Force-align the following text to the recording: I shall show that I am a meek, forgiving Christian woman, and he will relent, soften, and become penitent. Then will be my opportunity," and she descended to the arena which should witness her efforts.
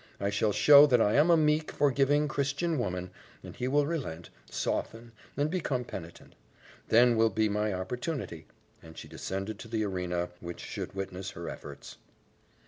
I 0.19 0.31
shall 0.31 0.51
show 0.51 0.87
that 0.87 0.99
I 0.99 1.13
am 1.13 1.29
a 1.29 1.37
meek, 1.37 1.69
forgiving 1.71 2.27
Christian 2.27 2.79
woman, 2.79 3.11
and 3.43 3.55
he 3.55 3.67
will 3.67 3.85
relent, 3.85 4.31
soften, 4.49 5.11
and 5.37 5.51
become 5.51 5.83
penitent. 5.83 6.33
Then 6.87 7.15
will 7.15 7.29
be 7.29 7.47
my 7.47 7.71
opportunity," 7.71 8.47
and 8.81 8.97
she 8.97 9.07
descended 9.07 9.59
to 9.59 9.67
the 9.67 9.83
arena 9.83 10.29
which 10.39 10.61
should 10.61 10.93
witness 10.95 11.29
her 11.29 11.47
efforts. 11.47 11.97